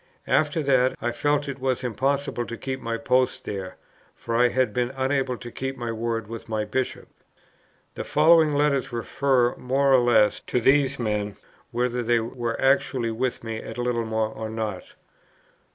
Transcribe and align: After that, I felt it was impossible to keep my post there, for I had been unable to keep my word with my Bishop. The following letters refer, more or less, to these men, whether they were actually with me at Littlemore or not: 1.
After 0.25 0.63
that, 0.63 0.95
I 0.99 1.11
felt 1.11 1.47
it 1.47 1.59
was 1.59 1.83
impossible 1.83 2.47
to 2.47 2.57
keep 2.57 2.81
my 2.81 2.97
post 2.97 3.45
there, 3.45 3.75
for 4.15 4.35
I 4.35 4.47
had 4.49 4.73
been 4.73 4.89
unable 4.95 5.37
to 5.37 5.51
keep 5.51 5.77
my 5.77 5.91
word 5.91 6.25
with 6.27 6.49
my 6.49 6.65
Bishop. 6.65 7.07
The 7.93 8.03
following 8.03 8.55
letters 8.55 8.91
refer, 8.91 9.53
more 9.57 9.93
or 9.93 9.99
less, 9.99 10.39
to 10.47 10.59
these 10.59 10.97
men, 10.97 11.35
whether 11.69 12.01
they 12.01 12.19
were 12.19 12.59
actually 12.59 13.11
with 13.11 13.43
me 13.43 13.57
at 13.57 13.77
Littlemore 13.77 14.29
or 14.29 14.49
not: 14.49 14.81
1. 14.81 14.83